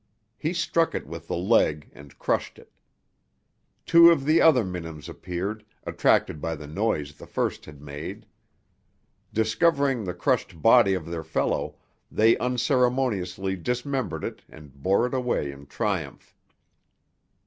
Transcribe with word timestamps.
He 0.35 0.51
struck 0.53 0.95
it 0.95 1.05
with 1.05 1.27
the 1.27 1.37
leg 1.37 1.91
and 1.93 2.17
crushed 2.17 2.57
it. 2.57 2.71
Two 3.85 4.09
of 4.09 4.25
the 4.25 4.41
other 4.41 4.63
minims 4.65 5.07
appeared, 5.07 5.63
attracted 5.83 6.41
by 6.41 6.55
the 6.55 6.65
noise 6.65 7.13
the 7.13 7.27
first 7.27 7.65
had 7.65 7.83
made. 7.83 8.25
Discovering 9.31 10.03
the 10.03 10.15
crushed 10.15 10.59
body 10.59 10.95
of 10.95 11.05
their 11.05 11.23
fellow, 11.23 11.75
they 12.11 12.35
unceremoniously 12.39 13.55
dismembered 13.55 14.23
it 14.23 14.41
and 14.49 14.73
bore 14.73 15.05
it 15.05 15.13
away 15.13 15.51
in 15.51 15.67
triumph. 15.67 16.35